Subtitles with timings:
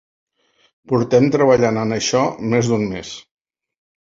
[0.91, 3.13] Portem treballant en això més d'un mes.